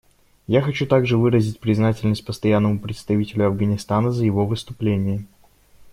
[0.47, 5.25] Я хочу также выразить признательность Постоянному представителю Афганистана за его выступление.